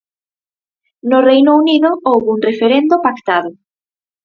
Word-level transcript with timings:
No 1.09 1.17
Reino 1.29 1.51
Unido 1.61 1.89
houbo 2.07 2.29
un 2.35 2.39
referendo 2.49 2.95
pactado. 3.05 3.51